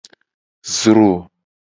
Zro. 0.77 1.11